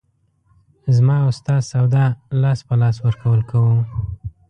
زما 0.95 1.15
او 1.25 1.31
ستا 1.39 1.55
سودا 1.71 2.05
لاس 2.41 2.59
په 2.67 2.73
لاس 2.81 2.95
ورکول 3.05 3.39
وو. 3.63 3.75